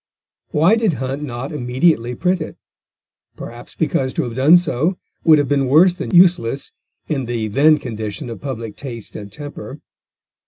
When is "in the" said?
7.07-7.47